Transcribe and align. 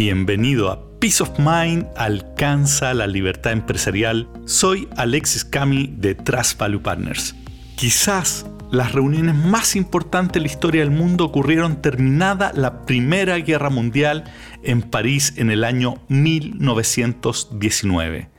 Bienvenido 0.00 0.70
a 0.70 0.80
Peace 0.98 1.22
of 1.22 1.38
Mind 1.38 1.86
alcanza 1.94 2.94
la 2.94 3.06
libertad 3.06 3.52
empresarial. 3.52 4.30
Soy 4.46 4.88
Alexis 4.96 5.44
Cami 5.44 5.94
de 5.94 6.14
Trust 6.14 6.58
Value 6.58 6.80
Partners. 6.80 7.34
Quizás 7.76 8.46
las 8.70 8.92
reuniones 8.92 9.34
más 9.34 9.76
importantes 9.76 10.32
de 10.32 10.40
la 10.40 10.46
historia 10.46 10.80
del 10.80 10.90
mundo 10.90 11.26
ocurrieron 11.26 11.82
terminada 11.82 12.50
la 12.54 12.86
Primera 12.86 13.36
Guerra 13.40 13.68
Mundial 13.68 14.24
en 14.62 14.80
París 14.80 15.34
en 15.36 15.50
el 15.50 15.64
año 15.64 15.96
1919. 16.08 18.30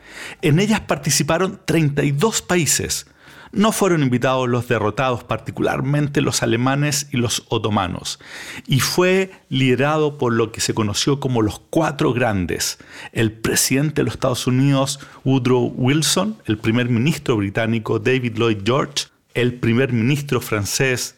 En 0.41 0.59
ellas 0.59 0.79
participaron 0.79 1.61
32 1.63 2.41
países, 2.41 3.05
no 3.51 3.71
fueron 3.71 4.03
invitados 4.03 4.47
los 4.47 4.67
derrotados, 4.67 5.23
particularmente 5.23 6.21
los 6.21 6.41
alemanes 6.43 7.07
y 7.11 7.17
los 7.17 7.43
otomanos, 7.49 8.19
y 8.67 8.79
fue 8.79 9.31
liderado 9.49 10.17
por 10.17 10.33
lo 10.33 10.51
que 10.51 10.61
se 10.61 10.73
conoció 10.73 11.19
como 11.19 11.41
los 11.41 11.59
cuatro 11.69 12.13
grandes, 12.13 12.77
el 13.11 13.31
presidente 13.31 14.01
de 14.01 14.05
los 14.05 14.13
Estados 14.13 14.47
Unidos 14.47 14.99
Woodrow 15.23 15.73
Wilson, 15.75 16.37
el 16.45 16.57
primer 16.57 16.89
ministro 16.89 17.37
británico 17.37 17.99
David 17.99 18.37
Lloyd 18.37 18.59
George, 18.65 19.07
el 19.33 19.53
primer 19.55 19.93
ministro 19.93 20.41
francés 20.41 21.15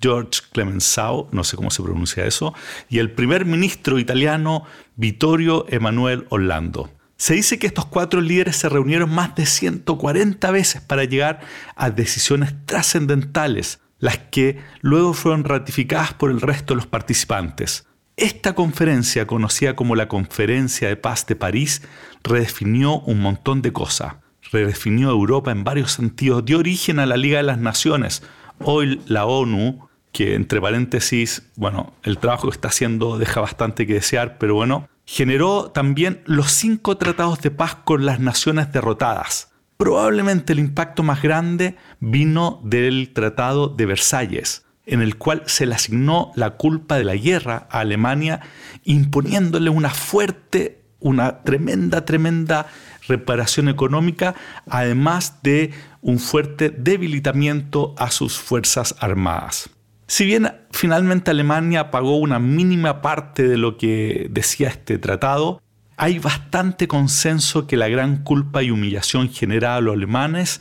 George 0.00 0.40
Clemenceau, 0.52 1.28
no 1.32 1.44
sé 1.44 1.56
cómo 1.56 1.70
se 1.70 1.82
pronuncia 1.82 2.24
eso, 2.26 2.54
y 2.88 2.98
el 2.98 3.10
primer 3.12 3.44
ministro 3.44 3.98
italiano 3.98 4.64
Vittorio 4.96 5.66
Emanuele 5.68 6.24
Orlando. 6.28 6.90
Se 7.16 7.34
dice 7.34 7.58
que 7.58 7.66
estos 7.66 7.86
cuatro 7.86 8.20
líderes 8.20 8.56
se 8.56 8.68
reunieron 8.68 9.10
más 9.10 9.34
de 9.34 9.46
140 9.46 10.50
veces 10.50 10.82
para 10.82 11.04
llegar 11.04 11.40
a 11.74 11.90
decisiones 11.90 12.54
trascendentales, 12.66 13.80
las 13.98 14.18
que 14.18 14.58
luego 14.82 15.14
fueron 15.14 15.44
ratificadas 15.44 16.12
por 16.12 16.30
el 16.30 16.42
resto 16.42 16.74
de 16.74 16.76
los 16.76 16.86
participantes. 16.86 17.86
Esta 18.18 18.54
conferencia, 18.54 19.26
conocida 19.26 19.76
como 19.76 19.94
la 19.94 20.08
Conferencia 20.08 20.88
de 20.88 20.96
Paz 20.96 21.26
de 21.26 21.36
París, 21.36 21.82
redefinió 22.22 23.00
un 23.00 23.20
montón 23.20 23.62
de 23.62 23.72
cosas. 23.72 24.16
Redefinió 24.52 25.10
Europa 25.10 25.50
en 25.50 25.64
varios 25.64 25.92
sentidos, 25.92 26.44
dio 26.44 26.58
origen 26.58 26.98
a 26.98 27.06
la 27.06 27.16
Liga 27.16 27.38
de 27.38 27.44
las 27.44 27.58
Naciones, 27.58 28.22
hoy 28.58 29.00
la 29.06 29.26
ONU, 29.26 29.88
que 30.12 30.34
entre 30.34 30.60
paréntesis, 30.60 31.42
bueno, 31.56 31.94
el 32.02 32.18
trabajo 32.18 32.48
que 32.48 32.54
está 32.54 32.68
haciendo 32.68 33.18
deja 33.18 33.40
bastante 33.40 33.86
que 33.86 33.94
desear, 33.94 34.38
pero 34.38 34.54
bueno, 34.54 34.88
generó 35.06 35.70
también 35.70 36.20
los 36.26 36.52
cinco 36.52 36.98
tratados 36.98 37.40
de 37.40 37.52
paz 37.52 37.76
con 37.84 38.04
las 38.04 38.20
naciones 38.20 38.72
derrotadas. 38.72 39.52
Probablemente 39.76 40.52
el 40.52 40.58
impacto 40.58 41.02
más 41.02 41.22
grande 41.22 41.76
vino 42.00 42.60
del 42.64 43.12
Tratado 43.14 43.68
de 43.68 43.86
Versalles, 43.86 44.64
en 44.84 45.00
el 45.00 45.16
cual 45.16 45.42
se 45.46 45.66
le 45.66 45.74
asignó 45.74 46.32
la 46.34 46.50
culpa 46.50 46.96
de 46.96 47.04
la 47.04 47.14
guerra 47.14 47.68
a 47.70 47.80
Alemania, 47.80 48.40
imponiéndole 48.84 49.70
una 49.70 49.90
fuerte, 49.90 50.82
una 50.98 51.42
tremenda, 51.42 52.04
tremenda 52.04 52.66
reparación 53.06 53.68
económica, 53.68 54.34
además 54.68 55.40
de 55.42 55.72
un 56.00 56.18
fuerte 56.18 56.70
debilitamiento 56.70 57.94
a 57.98 58.10
sus 58.10 58.38
fuerzas 58.38 58.96
armadas. 58.98 59.70
Si 60.08 60.24
bien 60.24 60.52
finalmente 60.76 61.30
Alemania 61.30 61.90
pagó 61.90 62.16
una 62.16 62.38
mínima 62.38 63.00
parte 63.00 63.48
de 63.48 63.56
lo 63.56 63.76
que 63.78 64.28
decía 64.30 64.68
este 64.68 64.98
tratado, 64.98 65.62
hay 65.96 66.18
bastante 66.18 66.86
consenso 66.86 67.66
que 67.66 67.76
la 67.76 67.88
gran 67.88 68.22
culpa 68.22 68.62
y 68.62 68.70
humillación 68.70 69.30
generada 69.30 69.76
a 69.76 69.80
los 69.80 69.94
alemanes 69.94 70.60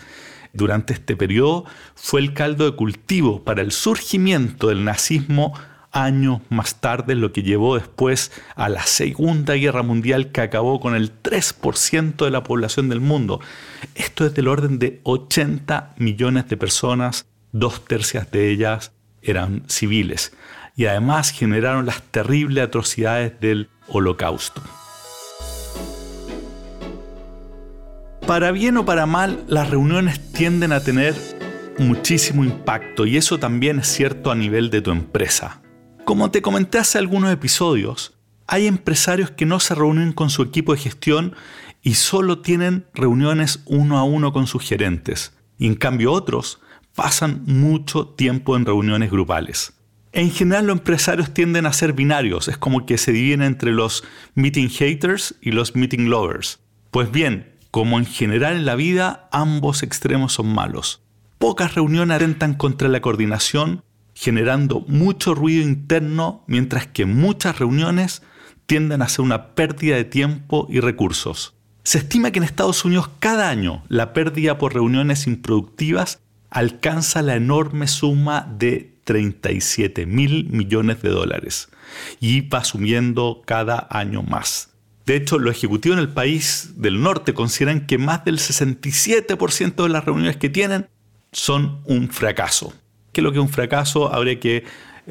durante 0.53 0.93
este 0.93 1.17
periodo 1.17 1.65
fue 1.95 2.21
el 2.21 2.33
caldo 2.33 2.63
de 2.63 2.77
cultivo 2.77 3.43
para 3.43 3.61
el 3.61 3.73
surgimiento 3.73 4.69
del 4.69 4.85
nazismo 4.85 5.53
años 5.91 6.39
más 6.49 6.81
tarde, 6.81 7.15
lo 7.15 7.33
que 7.33 7.43
llevó 7.43 7.75
después 7.75 8.31
a 8.55 8.69
la 8.69 8.83
Segunda 8.83 9.55
Guerra 9.55 9.83
Mundial 9.83 10.31
que 10.31 10.41
acabó 10.41 10.79
con 10.79 10.95
el 10.95 11.11
3% 11.21 12.23
de 12.23 12.31
la 12.31 12.43
población 12.43 12.89
del 12.89 13.01
mundo. 13.01 13.41
Esto 13.95 14.25
es 14.25 14.33
del 14.33 14.47
orden 14.47 14.79
de 14.79 15.01
80 15.03 15.95
millones 15.97 16.47
de 16.47 16.57
personas, 16.57 17.25
dos 17.51 17.83
tercias 17.85 18.31
de 18.31 18.49
ellas 18.49 18.94
eran 19.25 19.63
civiles 19.67 20.33
y 20.75 20.85
además 20.85 21.31
generaron 21.31 21.85
las 21.85 22.01
terribles 22.03 22.63
atrocidades 22.63 23.39
del 23.39 23.69
holocausto. 23.87 24.61
Para 28.27 28.51
bien 28.51 28.77
o 28.77 28.85
para 28.85 29.05
mal, 29.05 29.43
las 29.47 29.69
reuniones 29.69 30.31
tienden 30.33 30.71
a 30.71 30.79
tener 30.79 31.13
muchísimo 31.77 32.43
impacto 32.43 33.05
y 33.05 33.17
eso 33.17 33.37
también 33.37 33.79
es 33.79 33.87
cierto 33.87 34.31
a 34.31 34.35
nivel 34.35 34.69
de 34.69 34.81
tu 34.81 34.91
empresa. 34.91 35.61
Como 36.05 36.31
te 36.31 36.41
comenté 36.41 36.79
hace 36.79 36.97
algunos 36.97 37.31
episodios, 37.31 38.17
hay 38.47 38.67
empresarios 38.67 39.31
que 39.31 39.45
no 39.45 39.59
se 39.59 39.75
reúnen 39.75 40.11
con 40.11 40.29
su 40.29 40.41
equipo 40.41 40.73
de 40.73 40.81
gestión 40.81 41.35
y 41.81 41.95
solo 41.95 42.39
tienen 42.39 42.87
reuniones 42.93 43.61
uno 43.65 43.97
a 43.97 44.03
uno 44.03 44.33
con 44.33 44.47
sus 44.47 44.63
gerentes. 44.63 45.33
Y 45.57 45.67
en 45.67 45.75
cambio 45.75 46.11
otros 46.11 46.59
pasan 46.95 47.43
mucho 47.45 48.07
tiempo 48.07 48.55
en 48.55 48.65
reuniones 48.65 49.11
grupales. 49.11 49.73
En 50.13 50.31
general 50.31 50.67
los 50.67 50.77
empresarios 50.77 51.33
tienden 51.33 51.65
a 51.65 51.73
ser 51.73 51.91
binarios, 51.91 52.47
es 52.47 52.57
como 52.57 52.85
que 52.85 52.97
se 52.97 53.11
dividen 53.11 53.41
entre 53.41 53.73
los 53.73 54.03
meeting 54.33 54.69
haters 54.69 55.35
y 55.41 55.51
los 55.51 55.75
meeting 55.75 56.05
lovers. 56.05 56.59
Pues 56.89 57.11
bien, 57.11 57.51
como 57.69 57.99
en 57.99 58.05
general 58.05 58.55
en 58.55 58.65
la 58.65 58.75
vida, 58.75 59.27
ambos 59.33 59.83
extremos 59.83 60.31
son 60.31 60.53
malos. 60.53 61.01
Pocas 61.37 61.75
reuniones 61.75 62.15
atentan 62.15 62.53
contra 62.53 62.87
la 62.87 63.01
coordinación, 63.01 63.83
generando 64.13 64.85
mucho 64.87 65.35
ruido 65.35 65.61
interno, 65.61 66.45
mientras 66.47 66.87
que 66.87 67.05
muchas 67.05 67.59
reuniones 67.59 68.21
tienden 68.67 69.01
a 69.01 69.09
ser 69.09 69.25
una 69.25 69.47
pérdida 69.49 69.97
de 69.97 70.05
tiempo 70.05 70.65
y 70.69 70.79
recursos. 70.79 71.55
Se 71.83 71.97
estima 71.97 72.31
que 72.31 72.39
en 72.39 72.45
Estados 72.45 72.85
Unidos 72.85 73.09
cada 73.19 73.49
año 73.49 73.83
la 73.89 74.13
pérdida 74.13 74.57
por 74.57 74.73
reuniones 74.73 75.27
improductivas 75.27 76.21
alcanza 76.49 77.21
la 77.21 77.35
enorme 77.35 77.87
suma 77.87 78.47
de 78.57 78.95
37 79.03 80.05
mil 80.05 80.49
millones 80.49 81.01
de 81.01 81.09
dólares 81.09 81.69
y 82.19 82.41
va 82.41 82.63
subiendo 82.63 83.41
cada 83.45 83.87
año 83.89 84.23
más. 84.23 84.69
De 85.05 85.15
hecho, 85.15 85.37
los 85.37 85.55
ejecutivos 85.55 85.97
en 85.97 86.03
el 86.03 86.09
país 86.09 86.73
del 86.77 87.01
norte 87.01 87.33
consideran 87.33 87.85
que 87.85 87.97
más 87.97 88.25
del 88.25 88.39
67% 88.39 89.83
de 89.83 89.89
las 89.89 90.03
reuniones 90.03 90.37
que 90.37 90.49
tienen 90.49 90.87
son 91.31 91.81
un 91.85 92.09
fracaso. 92.09 92.73
¿Qué 93.11 93.21
es 93.21 93.23
lo 93.23 93.31
que 93.31 93.37
es 93.37 93.43
un 93.43 93.49
fracaso? 93.49 94.13
Habría 94.13 94.39
que 94.39 94.63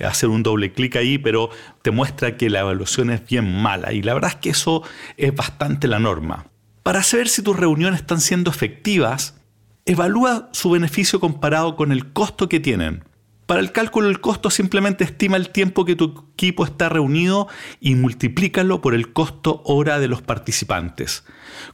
hacer 0.05 0.29
un 0.29 0.43
doble 0.43 0.73
clic 0.73 0.97
ahí, 0.97 1.19
pero 1.19 1.51
te 1.83 1.93
muestra 1.93 2.37
que 2.37 2.51
la 2.51 2.61
evaluación 2.61 3.11
es 3.11 3.25
bien 3.25 3.63
mala 3.63 3.93
y 3.93 4.03
la 4.03 4.15
verdad 4.15 4.31
es 4.31 4.37
que 4.37 4.51
eso 4.51 4.83
es 5.17 5.35
bastante 5.35 5.87
la 5.87 6.01
norma. 6.01 6.47
Para 6.83 7.03
saber 7.03 7.29
si 7.29 7.43
tus 7.43 7.57
reuniones 7.57 8.01
están 8.01 8.21
siendo 8.21 8.51
efectivas, 8.51 9.41
Evalúa 9.87 10.49
su 10.53 10.71
beneficio 10.71 11.21
comparado 11.21 11.77
con 11.77 11.93
el 11.93 12.11
costo 12.11 12.49
que 12.49 12.59
tienen. 12.59 13.05
Para 13.45 13.61
el 13.61 13.71
cálculo 13.71 14.07
del 14.07 14.23
costo 14.23 14.49
simplemente 14.49 15.05
estima 15.05 15.37
el 15.37 15.51
tiempo 15.51 15.85
que 15.85 15.95
tu 15.95 16.25
equipo 16.33 16.65
está 16.65 16.89
reunido 16.89 17.49
y 17.81 17.95
multiplícalo 17.95 18.81
por 18.81 18.95
el 18.95 19.13
costo 19.13 19.61
hora 19.67 19.99
de 19.99 20.09
los 20.09 20.23
participantes. 20.23 21.25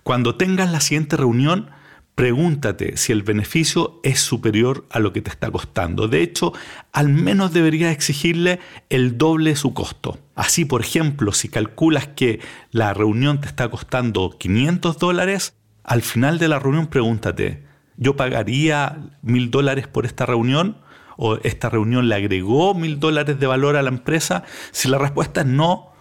Cuando 0.03 0.35
tengas 0.35 0.73
la 0.73 0.81
siguiente 0.81 1.17
reunión, 1.17 1.71
pregúntate 2.17 2.97
si 2.97 3.13
el 3.13 3.23
beneficio 3.23 4.01
es 4.03 4.19
superior 4.19 4.89
a 4.91 4.99
lo 4.99 5.13
que 5.13 5.23
te 5.23 5.31
está 5.31 5.49
costando. 5.53 6.09
De 6.09 6.21
hecho, 6.21 6.53
al 6.91 7.11
menos 7.11 7.53
deberías 7.53 7.93
exigirle 7.93 8.59
el 8.89 9.19
doble 9.19 9.51
de 9.51 9.57
su 9.57 9.73
costo. 9.73 10.19
Así, 10.35 10.65
por 10.65 10.81
ejemplo, 10.81 11.31
si 11.31 11.49
calculas 11.49 12.09
que 12.09 12.41
la 12.73 12.93
reunión 12.93 13.41
te 13.41 13.47
está 13.47 13.71
costando 13.71 14.37
500 14.37 14.99
dólares, 14.99 15.55
al 15.85 16.03
final 16.03 16.41
de 16.41 16.49
la 16.49 16.59
reunión 16.59 16.89
pregúntate, 16.89 17.70
yo 18.01 18.17
pagaría 18.17 18.99
mil 19.23 19.53
dólares 19.53 19.87
por 19.87 20.07
esta 20.07 20.27
reunión 20.27 20.79
o 21.17 21.37
esta 21.45 21.69
reunión 21.69 22.09
le 22.09 22.15
agregó 22.15 22.75
mil 22.75 22.99
dólares 22.99 23.39
de 23.39 23.47
valor 23.47 23.77
a 23.77 23.83
la 23.83 23.91
empresa. 23.91 24.43
Si 24.73 24.89
la 24.89 24.97
respuesta 24.97 25.43
es 25.43 25.47
no, 25.47 25.93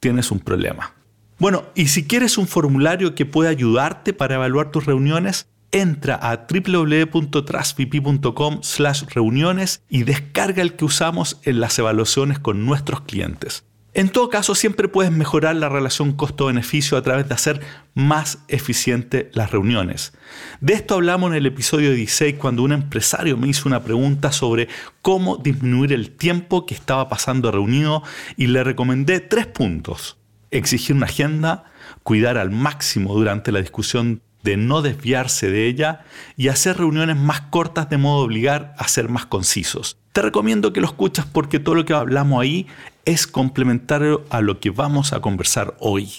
tienes 0.00 0.30
un 0.30 0.40
problema. 0.40 0.94
Bueno, 1.38 1.64
y 1.74 1.88
si 1.88 2.06
quieres 2.06 2.38
un 2.38 2.48
formulario 2.48 3.14
que 3.14 3.26
pueda 3.26 3.50
ayudarte 3.50 4.14
para 4.14 4.36
evaluar 4.36 4.70
tus 4.70 4.86
reuniones, 4.86 5.46
entra 5.72 6.14
a 6.14 6.46
www.trasvp.com 6.50 8.62
slash 8.62 9.02
reuniones 9.08 9.82
y 9.90 10.04
descarga 10.04 10.62
el 10.62 10.74
que 10.74 10.86
usamos 10.86 11.38
en 11.42 11.60
las 11.60 11.78
evaluaciones 11.78 12.38
con 12.38 12.64
nuestros 12.64 13.02
clientes. 13.02 13.66
En 13.94 14.08
todo 14.08 14.30
caso, 14.30 14.54
siempre 14.54 14.88
puedes 14.88 15.12
mejorar 15.12 15.54
la 15.56 15.68
relación 15.68 16.12
costo-beneficio 16.12 16.96
a 16.96 17.02
través 17.02 17.28
de 17.28 17.34
hacer 17.34 17.60
más 17.94 18.38
eficiente 18.48 19.30
las 19.34 19.50
reuniones. 19.50 20.14
De 20.62 20.72
esto 20.72 20.94
hablamos 20.94 21.30
en 21.30 21.36
el 21.36 21.44
episodio 21.44 21.92
16 21.92 22.36
cuando 22.36 22.62
un 22.62 22.72
empresario 22.72 23.36
me 23.36 23.48
hizo 23.48 23.68
una 23.68 23.84
pregunta 23.84 24.32
sobre 24.32 24.68
cómo 25.02 25.36
disminuir 25.36 25.92
el 25.92 26.10
tiempo 26.10 26.64
que 26.64 26.74
estaba 26.74 27.10
pasando 27.10 27.52
reunido 27.52 28.02
y 28.38 28.46
le 28.46 28.64
recomendé 28.64 29.20
tres 29.20 29.46
puntos. 29.46 30.16
Exigir 30.50 30.96
una 30.96 31.06
agenda, 31.06 31.64
cuidar 32.02 32.38
al 32.38 32.50
máximo 32.50 33.14
durante 33.14 33.52
la 33.52 33.60
discusión 33.60 34.22
de 34.42 34.56
no 34.56 34.80
desviarse 34.80 35.50
de 35.50 35.66
ella 35.66 36.00
y 36.38 36.48
hacer 36.48 36.78
reuniones 36.78 37.16
más 37.16 37.42
cortas 37.42 37.90
de 37.90 37.98
modo 37.98 38.24
obligar 38.24 38.74
a 38.78 38.88
ser 38.88 39.10
más 39.10 39.26
concisos. 39.26 40.01
Te 40.12 40.20
recomiendo 40.20 40.74
que 40.74 40.82
lo 40.82 40.86
escuches 40.86 41.24
porque 41.24 41.58
todo 41.58 41.74
lo 41.74 41.86
que 41.86 41.94
hablamos 41.94 42.42
ahí 42.42 42.66
es 43.06 43.26
complementario 43.26 44.24
a 44.28 44.42
lo 44.42 44.60
que 44.60 44.68
vamos 44.68 45.14
a 45.14 45.20
conversar 45.20 45.74
hoy. 45.80 46.10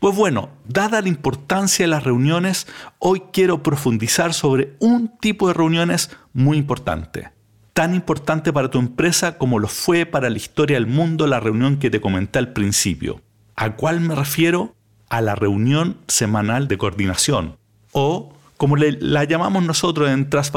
Pues 0.00 0.16
bueno, 0.16 0.50
dada 0.66 1.00
la 1.00 1.08
importancia 1.08 1.84
de 1.84 1.90
las 1.90 2.02
reuniones, 2.02 2.66
hoy 2.98 3.22
quiero 3.32 3.62
profundizar 3.62 4.34
sobre 4.34 4.74
un 4.80 5.16
tipo 5.18 5.46
de 5.46 5.54
reuniones 5.54 6.10
muy 6.32 6.58
importante. 6.58 7.30
Tan 7.72 7.94
importante 7.94 8.52
para 8.52 8.70
tu 8.70 8.80
empresa 8.80 9.38
como 9.38 9.60
lo 9.60 9.68
fue 9.68 10.06
para 10.06 10.28
la 10.28 10.38
historia 10.38 10.76
del 10.76 10.88
mundo 10.88 11.28
la 11.28 11.38
reunión 11.38 11.78
que 11.78 11.90
te 11.90 12.00
comenté 12.00 12.40
al 12.40 12.52
principio. 12.52 13.20
¿A 13.54 13.76
cuál 13.76 14.00
me 14.00 14.16
refiero? 14.16 14.74
A 15.08 15.20
la 15.20 15.36
reunión 15.36 15.98
semanal 16.08 16.66
de 16.66 16.78
coordinación 16.78 17.58
o 17.92 18.35
como 18.56 18.76
la 18.76 19.24
llamamos 19.24 19.62
nosotros 19.64 20.10
en 20.10 20.30
Trust 20.30 20.54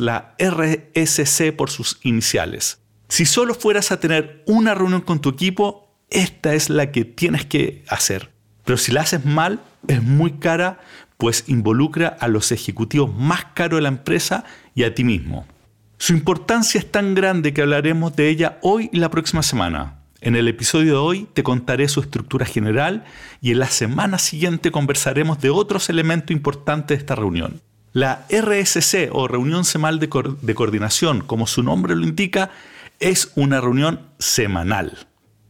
la 0.00 0.34
RSC 0.38 1.52
por 1.56 1.70
sus 1.70 1.98
iniciales. 2.02 2.80
Si 3.08 3.26
solo 3.26 3.54
fueras 3.54 3.92
a 3.92 4.00
tener 4.00 4.42
una 4.46 4.74
reunión 4.74 5.00
con 5.00 5.20
tu 5.20 5.30
equipo, 5.30 5.94
esta 6.08 6.54
es 6.54 6.70
la 6.70 6.90
que 6.92 7.04
tienes 7.04 7.44
que 7.44 7.84
hacer. 7.88 8.30
Pero 8.64 8.78
si 8.78 8.92
la 8.92 9.02
haces 9.02 9.24
mal, 9.24 9.60
es 9.88 10.02
muy 10.02 10.32
cara, 10.32 10.80
pues 11.16 11.44
involucra 11.48 12.08
a 12.08 12.28
los 12.28 12.52
ejecutivos 12.52 13.14
más 13.14 13.46
caros 13.54 13.78
de 13.78 13.82
la 13.82 13.88
empresa 13.88 14.44
y 14.74 14.84
a 14.84 14.94
ti 14.94 15.04
mismo. 15.04 15.46
Su 15.98 16.14
importancia 16.14 16.78
es 16.78 16.90
tan 16.90 17.14
grande 17.14 17.52
que 17.52 17.62
hablaremos 17.62 18.16
de 18.16 18.28
ella 18.28 18.58
hoy 18.62 18.90
y 18.92 18.98
la 18.98 19.10
próxima 19.10 19.42
semana. 19.42 20.01
En 20.24 20.36
el 20.36 20.46
episodio 20.46 20.92
de 20.92 20.98
hoy 20.98 21.28
te 21.32 21.42
contaré 21.42 21.88
su 21.88 22.00
estructura 22.00 22.46
general 22.46 23.04
y 23.40 23.50
en 23.50 23.58
la 23.58 23.66
semana 23.66 24.20
siguiente 24.20 24.70
conversaremos 24.70 25.40
de 25.40 25.50
otros 25.50 25.90
elementos 25.90 26.30
importantes 26.30 26.96
de 26.96 27.00
esta 27.00 27.16
reunión. 27.16 27.60
La 27.92 28.24
RSC 28.30 29.08
o 29.10 29.26
reunión 29.26 29.64
semanal 29.64 29.98
de, 29.98 30.08
coordinación, 30.54 31.22
como 31.22 31.48
su 31.48 31.64
nombre 31.64 31.96
lo 31.96 32.04
indica, 32.04 32.50
es 33.00 33.32
una 33.34 33.60
reunión 33.60 34.02
semanal. 34.20 35.08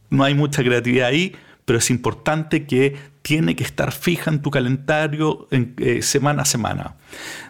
No 0.09 0.23
hay 0.23 0.33
mucha 0.33 0.63
creatividad 0.63 1.09
ahí, 1.09 1.35
pero 1.65 1.77
es 1.77 1.91
importante 1.91 2.65
que 2.65 2.97
tiene 3.21 3.55
que 3.55 3.63
estar 3.63 3.91
fija 3.91 4.31
en 4.31 4.41
tu 4.41 4.49
calendario 4.49 5.47
en, 5.51 5.75
eh, 5.77 6.01
semana 6.01 6.41
a 6.41 6.45
semana. 6.45 6.95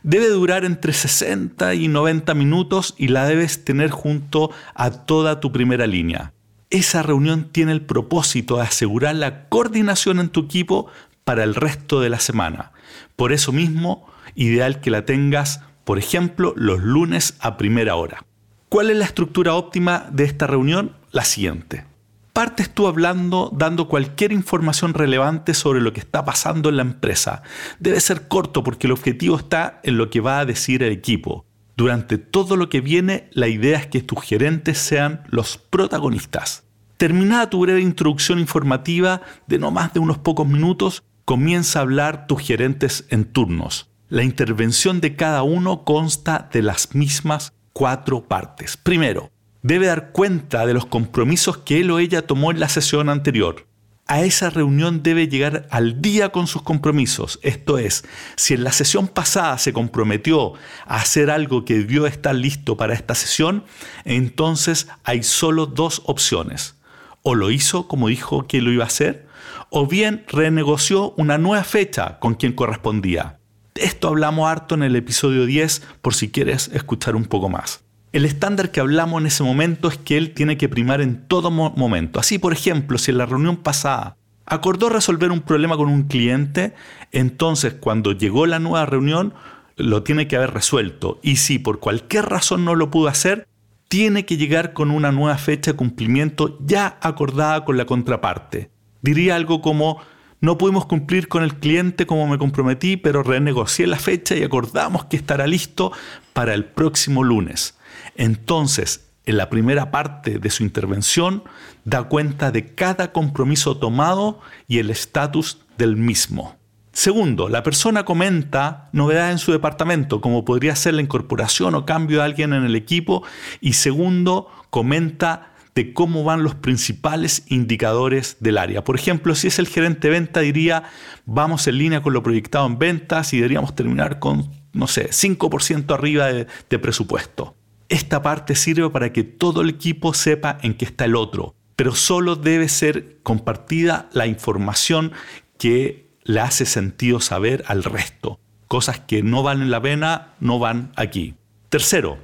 Debe 0.03 0.27
durar 0.27 0.65
entre 0.65 0.91
60 0.91 1.73
y 1.73 1.87
90 1.87 2.33
minutos 2.33 2.95
y 2.97 3.07
la 3.07 3.25
debes 3.25 3.63
tener 3.63 3.91
junto 3.91 4.51
a 4.75 4.91
toda 4.91 5.39
tu 5.39 5.53
primera 5.53 5.87
línea 5.87 6.32
esa 6.73 7.03
reunión 7.03 7.49
tiene 7.51 7.71
el 7.71 7.83
propósito 7.83 8.57
de 8.57 8.63
asegurar 8.63 9.15
la 9.15 9.47
coordinación 9.47 10.19
en 10.19 10.29
tu 10.29 10.41
equipo 10.41 10.87
para 11.23 11.43
el 11.43 11.53
resto 11.53 12.01
de 12.01 12.09
la 12.09 12.19
semana. 12.19 12.71
Por 13.15 13.31
eso 13.31 13.51
mismo, 13.51 14.07
ideal 14.33 14.81
que 14.81 14.89
la 14.89 15.05
tengas, 15.05 15.61
por 15.83 15.99
ejemplo, 15.99 16.53
los 16.57 16.81
lunes 16.81 17.35
a 17.39 17.57
primera 17.57 17.95
hora. 17.95 18.25
¿Cuál 18.69 18.89
es 18.89 18.97
la 18.97 19.05
estructura 19.05 19.53
óptima 19.53 20.07
de 20.11 20.23
esta 20.23 20.47
reunión? 20.47 20.95
La 21.11 21.23
siguiente. 21.23 21.85
Partes 22.33 22.73
tú 22.73 22.87
hablando, 22.87 23.51
dando 23.55 23.87
cualquier 23.87 24.31
información 24.31 24.95
relevante 24.95 25.53
sobre 25.53 25.79
lo 25.79 25.93
que 25.93 25.99
está 25.99 26.25
pasando 26.25 26.69
en 26.69 26.77
la 26.77 26.81
empresa. 26.81 27.43
Debe 27.77 27.99
ser 27.99 28.27
corto 28.27 28.63
porque 28.63 28.87
el 28.87 28.93
objetivo 28.93 29.37
está 29.37 29.79
en 29.83 29.99
lo 29.99 30.09
que 30.09 30.21
va 30.21 30.39
a 30.39 30.45
decir 30.45 30.81
el 30.81 30.91
equipo. 30.91 31.45
Durante 31.75 32.17
todo 32.17 32.55
lo 32.55 32.69
que 32.69 32.81
viene, 32.81 33.29
la 33.31 33.47
idea 33.47 33.79
es 33.79 33.87
que 33.87 34.01
tus 34.01 34.21
gerentes 34.21 34.77
sean 34.77 35.23
los 35.29 35.57
protagonistas. 35.57 36.63
Terminada 36.97 37.49
tu 37.49 37.59
breve 37.59 37.81
introducción 37.81 38.39
informativa 38.39 39.21
de 39.47 39.57
no 39.57 39.71
más 39.71 39.93
de 39.93 39.99
unos 39.99 40.19
pocos 40.19 40.47
minutos, 40.47 41.03
comienza 41.25 41.79
a 41.79 41.81
hablar 41.81 42.27
tus 42.27 42.41
gerentes 42.41 43.05
en 43.09 43.25
turnos. 43.25 43.89
La 44.09 44.23
intervención 44.23 45.01
de 45.01 45.15
cada 45.15 45.41
uno 45.41 45.83
consta 45.83 46.49
de 46.53 46.61
las 46.61 46.93
mismas 46.93 47.53
cuatro 47.73 48.23
partes. 48.25 48.77
Primero, 48.77 49.31
debe 49.63 49.87
dar 49.87 50.11
cuenta 50.11 50.67
de 50.67 50.75
los 50.75 50.85
compromisos 50.85 51.57
que 51.57 51.79
él 51.79 51.89
o 51.89 51.97
ella 51.97 52.27
tomó 52.27 52.51
en 52.51 52.59
la 52.59 52.69
sesión 52.69 53.09
anterior 53.09 53.65
a 54.07 54.21
esa 54.21 54.49
reunión 54.49 55.01
debe 55.01 55.27
llegar 55.27 55.67
al 55.69 56.01
día 56.01 56.29
con 56.29 56.47
sus 56.47 56.61
compromisos. 56.61 57.39
Esto 57.41 57.77
es, 57.77 58.03
si 58.35 58.53
en 58.53 58.63
la 58.63 58.71
sesión 58.71 59.07
pasada 59.07 59.57
se 59.57 59.73
comprometió 59.73 60.53
a 60.85 60.97
hacer 60.97 61.29
algo 61.29 61.63
que 61.65 61.75
debió 61.75 62.05
estar 62.05 62.35
listo 62.35 62.75
para 62.75 62.93
esta 62.93 63.15
sesión, 63.15 63.63
entonces 64.03 64.87
hay 65.03 65.23
solo 65.23 65.65
dos 65.65 66.01
opciones. 66.05 66.75
O 67.21 67.35
lo 67.35 67.51
hizo 67.51 67.87
como 67.87 68.09
dijo 68.09 68.45
que 68.47 68.61
lo 68.61 68.71
iba 68.71 68.83
a 68.83 68.87
hacer, 68.87 69.27
o 69.69 69.87
bien 69.87 70.25
renegoció 70.27 71.13
una 71.17 71.37
nueva 71.37 71.63
fecha 71.63 72.19
con 72.19 72.35
quien 72.35 72.53
correspondía. 72.53 73.39
Esto 73.75 74.09
hablamos 74.09 74.47
harto 74.47 74.75
en 74.75 74.83
el 74.83 74.95
episodio 74.95 75.45
10 75.45 75.81
por 76.01 76.13
si 76.13 76.29
quieres 76.29 76.69
escuchar 76.73 77.15
un 77.15 77.25
poco 77.25 77.49
más. 77.49 77.83
El 78.13 78.25
estándar 78.25 78.69
que 78.69 78.79
hablamos 78.79 79.19
en 79.19 79.25
ese 79.25 79.41
momento 79.41 79.87
es 79.87 79.97
que 79.97 80.17
él 80.17 80.35
tiene 80.35 80.55
que 80.55 80.69
primar 80.69 81.01
en 81.01 81.27
todo 81.27 81.49
momento. 81.49 82.19
Así, 82.19 82.37
por 82.37 82.53
ejemplo, 82.53 82.99
si 82.99 83.09
en 83.09 83.17
la 83.17 83.25
reunión 83.25 83.57
pasada 83.57 84.17
acordó 84.45 84.89
resolver 84.89 85.31
un 85.31 85.41
problema 85.41 85.77
con 85.77 85.89
un 85.89 86.03
cliente, 86.03 86.75
entonces 87.11 87.73
cuando 87.73 88.11
llegó 88.11 88.45
la 88.45 88.59
nueva 88.59 88.85
reunión 88.85 89.33
lo 89.77 90.03
tiene 90.03 90.27
que 90.27 90.35
haber 90.35 90.53
resuelto. 90.53 91.19
Y 91.23 91.37
si 91.37 91.57
por 91.57 91.79
cualquier 91.79 92.25
razón 92.25 92.63
no 92.65 92.75
lo 92.75 92.91
pudo 92.91 93.07
hacer, 93.07 93.47
tiene 93.87 94.27
que 94.27 94.37
llegar 94.37 94.73
con 94.73 94.91
una 94.91 95.11
nueva 95.11 95.39
fecha 95.39 95.71
de 95.71 95.77
cumplimiento 95.77 96.59
ya 96.63 96.99
acordada 97.01 97.65
con 97.65 97.77
la 97.77 97.85
contraparte. 97.85 98.69
Diría 99.01 99.35
algo 99.35 99.59
como, 99.59 99.97
no 100.39 100.59
pudimos 100.59 100.85
cumplir 100.85 101.27
con 101.27 101.41
el 101.41 101.55
cliente 101.55 102.05
como 102.05 102.27
me 102.27 102.37
comprometí, 102.37 102.95
pero 102.95 103.23
renegocié 103.23 103.87
la 103.87 103.97
fecha 103.97 104.35
y 104.35 104.43
acordamos 104.43 105.05
que 105.05 105.17
estará 105.17 105.47
listo 105.47 105.91
para 106.33 106.53
el 106.53 106.65
próximo 106.65 107.23
lunes. 107.23 107.75
Entonces, 108.15 109.09
en 109.25 109.37
la 109.37 109.49
primera 109.49 109.91
parte 109.91 110.39
de 110.39 110.49
su 110.49 110.63
intervención, 110.63 111.43
da 111.85 112.03
cuenta 112.03 112.51
de 112.51 112.73
cada 112.73 113.11
compromiso 113.11 113.77
tomado 113.77 114.41
y 114.67 114.79
el 114.79 114.89
estatus 114.89 115.59
del 115.77 115.95
mismo. 115.95 116.57
Segundo, 116.91 117.49
la 117.49 117.63
persona 117.63 118.05
comenta 118.05 118.89
novedades 118.91 119.31
en 119.31 119.39
su 119.39 119.51
departamento, 119.51 120.21
como 120.21 120.45
podría 120.45 120.75
ser 120.75 120.93
la 120.93 121.01
incorporación 121.01 121.73
o 121.73 121.85
cambio 121.85 122.17
de 122.17 122.23
alguien 122.23 122.53
en 122.53 122.65
el 122.65 122.75
equipo. 122.75 123.23
Y 123.61 123.73
segundo, 123.73 124.47
comenta 124.69 125.53
de 125.73 125.91
cómo 125.91 126.23
van 126.23 126.43
los 126.43 126.53
principales 126.53 127.45
indicadores 127.47 128.37
del 128.41 128.59
área. 128.59 128.83
Por 128.83 128.95
ejemplo, 128.95 129.33
si 129.33 129.47
es 129.47 129.57
el 129.57 129.67
gerente 129.67 130.07
de 130.07 130.13
venta, 130.13 130.41
diría, 130.41 130.83
vamos 131.25 131.65
en 131.65 131.79
línea 131.79 132.03
con 132.03 132.13
lo 132.13 132.21
proyectado 132.21 132.67
en 132.67 132.77
ventas 132.77 133.33
y 133.33 133.37
deberíamos 133.37 133.73
terminar 133.73 134.19
con, 134.19 134.51
no 134.73 134.85
sé, 134.85 135.09
5% 135.09 135.91
arriba 135.95 136.27
de, 136.27 136.45
de 136.69 136.79
presupuesto. 136.79 137.55
Esta 137.93 138.23
parte 138.23 138.55
sirve 138.55 138.89
para 138.89 139.13
que 139.13 139.23
todo 139.23 139.61
el 139.61 139.69
equipo 139.69 140.15
sepa 140.15 140.57
en 140.63 140.73
qué 140.73 140.83
está 140.83 141.05
el 141.05 141.15
otro, 141.15 141.53
pero 141.75 141.93
solo 141.93 142.35
debe 142.35 142.67
ser 142.67 143.19
compartida 143.21 144.09
la 144.13 144.25
información 144.25 145.11
que 145.59 146.09
le 146.23 146.39
hace 146.39 146.65
sentido 146.65 147.19
saber 147.19 147.63
al 147.67 147.83
resto. 147.83 148.39
Cosas 148.67 148.99
que 148.99 149.21
no 149.21 149.43
valen 149.43 149.69
la 149.69 149.79
pena 149.79 150.33
no 150.39 150.57
van 150.57 150.91
aquí. 150.95 151.35
Tercero, 151.69 152.17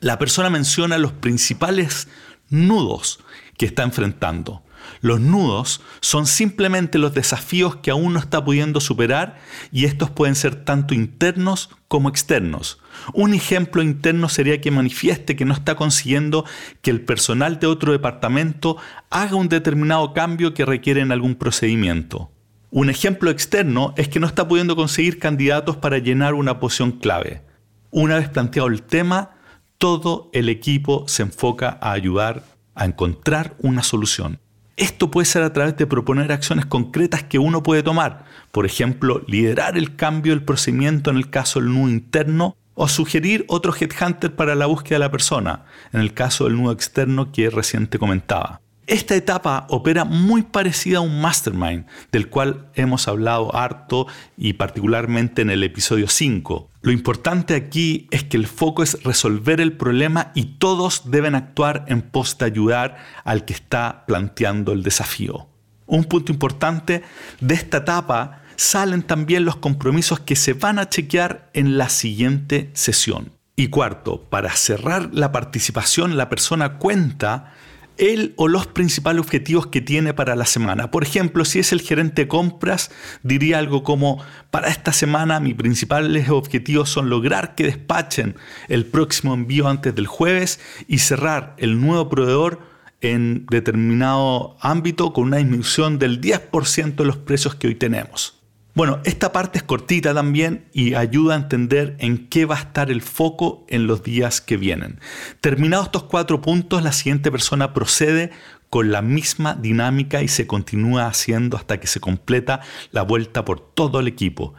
la 0.00 0.18
persona 0.18 0.48
menciona 0.48 0.96
los 0.96 1.12
principales 1.12 2.08
nudos 2.48 3.20
que 3.58 3.66
está 3.66 3.82
enfrentando. 3.82 4.62
Los 5.00 5.20
nudos 5.20 5.80
son 6.00 6.26
simplemente 6.26 6.98
los 6.98 7.14
desafíos 7.14 7.76
que 7.76 7.90
aún 7.90 8.12
no 8.12 8.18
está 8.18 8.44
pudiendo 8.44 8.80
superar 8.80 9.38
y 9.72 9.84
estos 9.84 10.10
pueden 10.10 10.34
ser 10.34 10.64
tanto 10.64 10.94
internos 10.94 11.70
como 11.88 12.08
externos. 12.08 12.80
Un 13.14 13.34
ejemplo 13.34 13.82
interno 13.82 14.28
sería 14.28 14.60
que 14.60 14.70
manifieste 14.70 15.36
que 15.36 15.44
no 15.44 15.54
está 15.54 15.74
consiguiendo 15.74 16.44
que 16.82 16.90
el 16.90 17.00
personal 17.00 17.58
de 17.58 17.66
otro 17.66 17.92
departamento 17.92 18.76
haga 19.10 19.36
un 19.36 19.48
determinado 19.48 20.12
cambio 20.12 20.54
que 20.54 20.64
requiere 20.64 21.00
en 21.00 21.12
algún 21.12 21.34
procedimiento. 21.34 22.30
Un 22.70 22.88
ejemplo 22.88 23.30
externo 23.30 23.94
es 23.96 24.08
que 24.08 24.20
no 24.20 24.26
está 24.26 24.46
pudiendo 24.46 24.76
conseguir 24.76 25.18
candidatos 25.18 25.76
para 25.76 25.98
llenar 25.98 26.34
una 26.34 26.60
posición 26.60 26.92
clave. 26.92 27.42
Una 27.90 28.16
vez 28.16 28.28
planteado 28.28 28.68
el 28.68 28.82
tema, 28.82 29.30
todo 29.78 30.30
el 30.32 30.48
equipo 30.48 31.08
se 31.08 31.22
enfoca 31.22 31.78
a 31.80 31.92
ayudar 31.92 32.44
a 32.74 32.84
encontrar 32.84 33.56
una 33.58 33.82
solución. 33.82 34.38
Esto 34.80 35.10
puede 35.10 35.26
ser 35.26 35.42
a 35.42 35.52
través 35.52 35.76
de 35.76 35.86
proponer 35.86 36.32
acciones 36.32 36.64
concretas 36.64 37.22
que 37.22 37.38
uno 37.38 37.62
puede 37.62 37.82
tomar, 37.82 38.24
por 38.50 38.64
ejemplo, 38.64 39.22
liderar 39.26 39.76
el 39.76 39.94
cambio 39.94 40.32
del 40.32 40.42
procedimiento 40.42 41.10
en 41.10 41.18
el 41.18 41.28
caso 41.28 41.60
del 41.60 41.74
nudo 41.74 41.90
interno 41.90 42.56
o 42.72 42.88
sugerir 42.88 43.44
otro 43.48 43.74
headhunter 43.78 44.34
para 44.34 44.54
la 44.54 44.64
búsqueda 44.64 44.94
de 44.94 45.04
la 45.04 45.10
persona, 45.10 45.66
en 45.92 46.00
el 46.00 46.14
caso 46.14 46.44
del 46.44 46.56
nudo 46.56 46.72
externo 46.72 47.30
que 47.30 47.50
reciente 47.50 47.98
comentaba. 47.98 48.62
Esta 48.90 49.14
etapa 49.14 49.66
opera 49.68 50.04
muy 50.04 50.42
parecida 50.42 50.98
a 50.98 51.00
un 51.00 51.20
mastermind, 51.20 51.86
del 52.10 52.28
cual 52.28 52.72
hemos 52.74 53.06
hablado 53.06 53.54
harto 53.54 54.08
y 54.36 54.54
particularmente 54.54 55.42
en 55.42 55.50
el 55.50 55.62
episodio 55.62 56.08
5. 56.08 56.68
Lo 56.82 56.90
importante 56.90 57.54
aquí 57.54 58.08
es 58.10 58.24
que 58.24 58.36
el 58.36 58.48
foco 58.48 58.82
es 58.82 59.00
resolver 59.04 59.60
el 59.60 59.74
problema 59.74 60.32
y 60.34 60.56
todos 60.58 61.08
deben 61.08 61.36
actuar 61.36 61.84
en 61.86 62.02
pos 62.02 62.36
de 62.38 62.46
ayudar 62.46 62.96
al 63.22 63.44
que 63.44 63.52
está 63.52 64.02
planteando 64.08 64.72
el 64.72 64.82
desafío. 64.82 65.46
Un 65.86 66.02
punto 66.02 66.32
importante 66.32 67.04
de 67.40 67.54
esta 67.54 67.76
etapa 67.76 68.42
salen 68.56 69.04
también 69.04 69.44
los 69.44 69.54
compromisos 69.54 70.18
que 70.18 70.34
se 70.34 70.54
van 70.54 70.80
a 70.80 70.88
chequear 70.88 71.48
en 71.54 71.78
la 71.78 71.90
siguiente 71.90 72.70
sesión. 72.72 73.30
Y 73.54 73.68
cuarto, 73.68 74.22
para 74.30 74.50
cerrar 74.56 75.10
la 75.12 75.30
participación, 75.30 76.16
la 76.16 76.28
persona 76.28 76.78
cuenta 76.78 77.52
él 78.00 78.32
o 78.36 78.48
los 78.48 78.66
principales 78.66 79.20
objetivos 79.20 79.66
que 79.66 79.80
tiene 79.80 80.14
para 80.14 80.34
la 80.34 80.46
semana. 80.46 80.90
Por 80.90 81.04
ejemplo, 81.04 81.44
si 81.44 81.58
es 81.58 81.72
el 81.72 81.82
gerente 81.82 82.22
de 82.22 82.28
compras, 82.28 82.90
diría 83.22 83.58
algo 83.58 83.84
como, 83.84 84.24
para 84.50 84.68
esta 84.68 84.92
semana 84.92 85.38
mis 85.38 85.54
principales 85.54 86.28
objetivos 86.30 86.88
son 86.88 87.10
lograr 87.10 87.54
que 87.54 87.64
despachen 87.64 88.36
el 88.68 88.86
próximo 88.86 89.34
envío 89.34 89.68
antes 89.68 89.94
del 89.94 90.06
jueves 90.06 90.60
y 90.88 90.98
cerrar 90.98 91.54
el 91.58 91.80
nuevo 91.80 92.08
proveedor 92.08 92.60
en 93.02 93.46
determinado 93.46 94.56
ámbito 94.60 95.12
con 95.12 95.24
una 95.24 95.36
disminución 95.36 95.98
del 95.98 96.20
10% 96.20 96.96
de 96.96 97.04
los 97.04 97.18
precios 97.18 97.54
que 97.54 97.68
hoy 97.68 97.74
tenemos. 97.74 98.39
Bueno, 98.72 99.00
esta 99.04 99.32
parte 99.32 99.58
es 99.58 99.64
cortita 99.64 100.14
también 100.14 100.66
y 100.72 100.94
ayuda 100.94 101.34
a 101.34 101.38
entender 101.38 101.96
en 101.98 102.28
qué 102.28 102.44
va 102.44 102.56
a 102.56 102.60
estar 102.60 102.90
el 102.90 103.02
foco 103.02 103.66
en 103.68 103.88
los 103.88 104.04
días 104.04 104.40
que 104.40 104.56
vienen. 104.56 105.00
Terminados 105.40 105.86
estos 105.86 106.04
cuatro 106.04 106.40
puntos, 106.40 106.82
la 106.82 106.92
siguiente 106.92 107.32
persona 107.32 107.74
procede 107.74 108.30
con 108.70 108.92
la 108.92 109.02
misma 109.02 109.54
dinámica 109.54 110.22
y 110.22 110.28
se 110.28 110.46
continúa 110.46 111.06
haciendo 111.06 111.56
hasta 111.56 111.80
que 111.80 111.88
se 111.88 111.98
completa 111.98 112.60
la 112.92 113.02
vuelta 113.02 113.44
por 113.44 113.58
todo 113.60 113.98
el 113.98 114.06
equipo. 114.06 114.54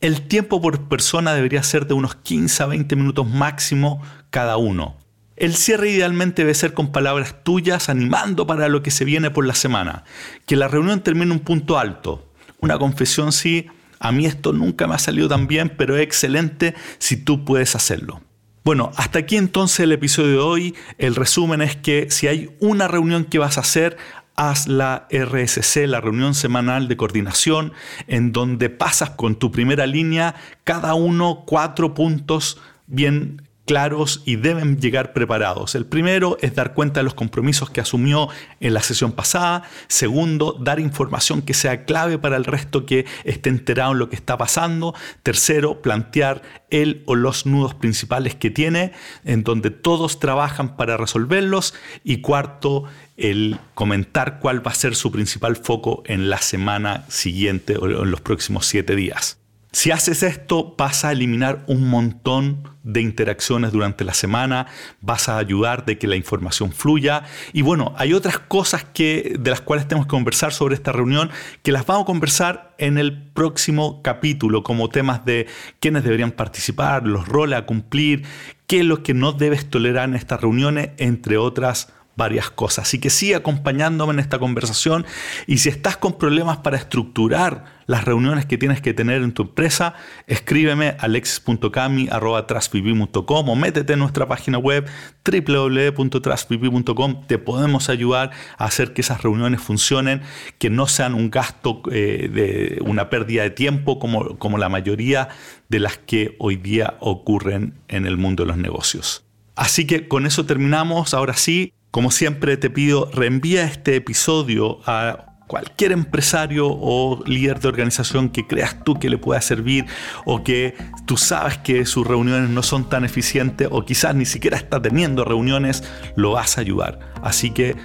El 0.00 0.28
tiempo 0.28 0.62
por 0.62 0.88
persona 0.88 1.34
debería 1.34 1.64
ser 1.64 1.88
de 1.88 1.94
unos 1.94 2.14
15 2.14 2.62
a 2.62 2.66
20 2.66 2.94
minutos 2.94 3.28
máximo 3.28 4.00
cada 4.30 4.56
uno. 4.56 4.96
El 5.34 5.54
cierre 5.54 5.90
idealmente 5.90 6.42
debe 6.42 6.54
ser 6.54 6.72
con 6.72 6.92
palabras 6.92 7.42
tuyas 7.42 7.90
animando 7.90 8.46
para 8.46 8.68
lo 8.68 8.82
que 8.82 8.90
se 8.90 9.04
viene 9.04 9.30
por 9.30 9.46
la 9.46 9.54
semana. 9.54 10.04
Que 10.46 10.56
la 10.56 10.68
reunión 10.68 11.00
termine 11.00 11.26
en 11.26 11.32
un 11.32 11.40
punto 11.40 11.78
alto, 11.78 12.25
una 12.60 12.78
confesión 12.78 13.32
sí, 13.32 13.66
a 13.98 14.12
mí 14.12 14.26
esto 14.26 14.52
nunca 14.52 14.86
me 14.86 14.94
ha 14.94 14.98
salido 14.98 15.28
tan 15.28 15.46
bien, 15.46 15.72
pero 15.76 15.96
es 15.96 16.02
excelente 16.02 16.74
si 16.98 17.16
tú 17.16 17.44
puedes 17.44 17.74
hacerlo. 17.74 18.20
Bueno, 18.64 18.90
hasta 18.96 19.20
aquí 19.20 19.36
entonces 19.36 19.80
el 19.80 19.92
episodio 19.92 20.30
de 20.30 20.38
hoy. 20.38 20.74
El 20.98 21.14
resumen 21.14 21.62
es 21.62 21.76
que 21.76 22.10
si 22.10 22.26
hay 22.26 22.50
una 22.58 22.88
reunión 22.88 23.24
que 23.24 23.38
vas 23.38 23.58
a 23.58 23.60
hacer, 23.60 23.96
haz 24.34 24.66
la 24.66 25.06
RSC, 25.10 25.86
la 25.86 26.00
reunión 26.00 26.34
semanal 26.34 26.88
de 26.88 26.96
coordinación, 26.96 27.72
en 28.06 28.32
donde 28.32 28.68
pasas 28.68 29.10
con 29.10 29.36
tu 29.36 29.52
primera 29.52 29.86
línea 29.86 30.34
cada 30.64 30.94
uno 30.94 31.44
cuatro 31.46 31.94
puntos 31.94 32.60
bien 32.88 33.45
claros 33.66 34.22
y 34.24 34.36
deben 34.36 34.80
llegar 34.80 35.12
preparados. 35.12 35.74
El 35.74 35.84
primero 35.84 36.38
es 36.40 36.54
dar 36.54 36.72
cuenta 36.72 37.00
de 37.00 37.04
los 37.04 37.14
compromisos 37.14 37.68
que 37.68 37.80
asumió 37.80 38.28
en 38.60 38.72
la 38.72 38.82
sesión 38.82 39.12
pasada. 39.12 39.64
Segundo, 39.88 40.56
dar 40.58 40.80
información 40.80 41.42
que 41.42 41.52
sea 41.52 41.84
clave 41.84 42.18
para 42.18 42.36
el 42.36 42.44
resto 42.44 42.86
que 42.86 43.04
esté 43.24 43.50
enterado 43.50 43.92
en 43.92 43.98
lo 43.98 44.08
que 44.08 44.16
está 44.16 44.38
pasando. 44.38 44.94
Tercero, 45.22 45.82
plantear 45.82 46.42
el 46.70 47.02
o 47.06 47.16
los 47.16 47.44
nudos 47.44 47.74
principales 47.74 48.34
que 48.34 48.50
tiene, 48.50 48.92
en 49.24 49.42
donde 49.42 49.70
todos 49.70 50.20
trabajan 50.20 50.76
para 50.76 50.96
resolverlos. 50.96 51.74
Y 52.04 52.18
cuarto, 52.18 52.84
el 53.16 53.58
comentar 53.74 54.38
cuál 54.38 54.64
va 54.64 54.70
a 54.70 54.74
ser 54.74 54.94
su 54.94 55.10
principal 55.10 55.56
foco 55.56 56.02
en 56.06 56.30
la 56.30 56.38
semana 56.38 57.04
siguiente 57.08 57.76
o 57.76 57.86
en 57.86 58.10
los 58.10 58.20
próximos 58.20 58.66
siete 58.66 58.94
días. 58.94 59.38
Si 59.76 59.90
haces 59.90 60.22
esto, 60.22 60.74
vas 60.78 61.04
a 61.04 61.12
eliminar 61.12 61.62
un 61.66 61.86
montón 61.86 62.66
de 62.82 63.02
interacciones 63.02 63.72
durante 63.72 64.04
la 64.04 64.14
semana, 64.14 64.68
vas 65.02 65.28
a 65.28 65.36
ayudar 65.36 65.84
de 65.84 65.98
que 65.98 66.06
la 66.06 66.16
información 66.16 66.72
fluya. 66.72 67.24
Y 67.52 67.60
bueno, 67.60 67.92
hay 67.98 68.14
otras 68.14 68.38
cosas 68.38 68.84
que, 68.84 69.36
de 69.38 69.50
las 69.50 69.60
cuales 69.60 69.86
tenemos 69.86 70.06
que 70.06 70.12
conversar 70.12 70.54
sobre 70.54 70.76
esta 70.76 70.92
reunión, 70.92 71.28
que 71.62 71.72
las 71.72 71.84
vamos 71.84 72.04
a 72.04 72.06
conversar 72.06 72.74
en 72.78 72.96
el 72.96 73.22
próximo 73.22 74.00
capítulo, 74.00 74.62
como 74.62 74.88
temas 74.88 75.26
de 75.26 75.46
quiénes 75.78 76.04
deberían 76.04 76.30
participar, 76.30 77.06
los 77.06 77.28
roles 77.28 77.58
a 77.58 77.66
cumplir, 77.66 78.22
qué 78.66 78.78
es 78.78 78.84
lo 78.86 79.02
que 79.02 79.12
no 79.12 79.32
debes 79.32 79.68
tolerar 79.68 80.08
en 80.08 80.14
estas 80.14 80.40
reuniones, 80.40 80.92
entre 80.96 81.36
otras 81.36 81.92
varias 82.16 82.50
cosas. 82.50 82.86
Así 82.86 82.98
que 82.98 83.10
sigue 83.10 83.36
acompañándome 83.36 84.14
en 84.14 84.20
esta 84.20 84.38
conversación 84.38 85.04
y 85.46 85.58
si 85.58 85.68
estás 85.68 85.98
con 85.98 86.16
problemas 86.18 86.56
para 86.58 86.78
estructurar 86.78 87.76
las 87.86 88.04
reuniones 88.04 88.44
que 88.46 88.56
tienes 88.58 88.80
que 88.80 88.94
tener 88.94 89.22
en 89.22 89.32
tu 89.32 89.42
empresa, 89.42 89.94
escríbeme 90.26 90.96
a 90.98 91.02
alexis.cami.com 91.02 93.48
o 93.48 93.54
métete 93.54 93.92
en 93.92 94.00
nuestra 94.00 94.26
página 94.26 94.58
web 94.58 94.88
www.trustpp.com. 95.24 97.26
Te 97.26 97.38
podemos 97.38 97.88
ayudar 97.88 98.32
a 98.58 98.64
hacer 98.64 98.92
que 98.92 99.02
esas 99.02 99.22
reuniones 99.22 99.60
funcionen, 99.60 100.22
que 100.58 100.68
no 100.70 100.88
sean 100.88 101.14
un 101.14 101.30
gasto 101.30 101.82
eh, 101.92 102.28
de 102.32 102.82
una 102.84 103.08
pérdida 103.10 103.44
de 103.44 103.50
tiempo 103.50 104.00
como, 104.00 104.36
como 104.38 104.58
la 104.58 104.68
mayoría 104.68 105.28
de 105.68 105.80
las 105.80 105.98
que 105.98 106.36
hoy 106.38 106.54
día 106.56 106.96
ocurren 107.00 107.74
en 107.88 108.06
el 108.06 108.16
mundo 108.16 108.44
de 108.44 108.48
los 108.48 108.56
negocios. 108.56 109.24
Así 109.54 109.86
que 109.86 110.08
con 110.08 110.26
eso 110.26 110.44
terminamos. 110.44 111.14
Ahora 111.14 111.34
sí, 111.34 111.72
como 111.96 112.10
siempre 112.10 112.58
te 112.58 112.68
pido, 112.68 113.10
reenvía 113.10 113.64
este 113.64 113.96
episodio 113.96 114.80
a 114.84 115.32
cualquier 115.46 115.92
empresario 115.92 116.66
o 116.68 117.24
líder 117.24 117.58
de 117.58 117.68
organización 117.68 118.28
que 118.28 118.46
creas 118.46 118.84
tú 118.84 118.98
que 118.98 119.08
le 119.08 119.16
pueda 119.16 119.40
servir 119.40 119.86
o 120.26 120.44
que 120.44 120.74
tú 121.06 121.16
sabes 121.16 121.56
que 121.56 121.86
sus 121.86 122.06
reuniones 122.06 122.50
no 122.50 122.62
son 122.62 122.90
tan 122.90 123.06
eficientes 123.06 123.68
o 123.70 123.86
quizás 123.86 124.14
ni 124.14 124.26
siquiera 124.26 124.58
está 124.58 124.82
teniendo 124.82 125.24
reuniones, 125.24 125.84
lo 126.16 126.32
vas 126.32 126.58
a 126.58 126.60
ayudar. 126.60 126.98
Así 127.22 127.50
que 127.50 127.76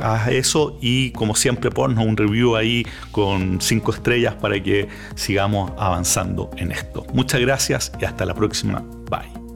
haz 0.00 0.28
eso 0.28 0.78
y 0.80 1.10
como 1.10 1.34
siempre 1.34 1.70
ponnos 1.70 2.06
un 2.06 2.16
review 2.16 2.56
ahí 2.56 2.86
con 3.12 3.60
cinco 3.60 3.92
estrellas 3.92 4.34
para 4.36 4.62
que 4.62 4.88
sigamos 5.14 5.72
avanzando 5.76 6.48
en 6.56 6.72
esto. 6.72 7.04
Muchas 7.12 7.42
gracias 7.42 7.92
y 8.00 8.06
hasta 8.06 8.24
la 8.24 8.32
próxima. 8.32 8.82
Bye. 9.10 9.47